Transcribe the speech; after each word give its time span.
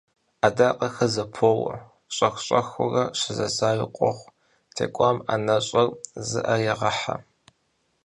Адакъэхэр 0.47 1.09
зэпоуэ, 1.13 1.73
щӀэх-щӀэхыурэ 2.15 3.03
щызэзауи 3.19 3.87
къохъу, 3.95 4.33
текӀуам 4.75 5.17
анэщӀэр 5.33 5.87
зыӀэрегъэхьэ. 6.27 7.15